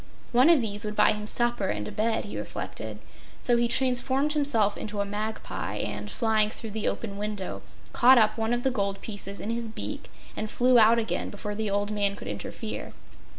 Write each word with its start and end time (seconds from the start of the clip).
One 0.31 0.49
of 0.49 0.61
these 0.61 0.83
would 0.83 0.95
buy 0.95 1.11
him 1.11 1.27
supper 1.27 1.67
and 1.67 1.87
a 1.87 1.91
bed, 1.91 2.25
he 2.25 2.35
reflected, 2.39 2.97
so 3.43 3.55
he 3.55 3.67
transformed 3.67 4.33
himself 4.33 4.75
into 4.75 4.99
a 4.99 5.05
magpie 5.05 5.75
and, 5.75 6.09
flying 6.09 6.49
through 6.49 6.71
the 6.71 6.87
open 6.87 7.17
window, 7.19 7.61
caught 7.93 8.17
up 8.17 8.35
one 8.35 8.51
of 8.51 8.63
the 8.63 8.71
gold 8.71 8.99
pieces 9.01 9.39
in 9.39 9.51
his 9.51 9.69
beak 9.69 10.09
and 10.35 10.49
flew 10.49 10.79
out 10.79 10.97
again 10.97 11.29
before 11.29 11.53
the 11.53 11.69
old 11.69 11.91
man 11.91 12.15
could 12.15 12.27
interfere. 12.27 12.93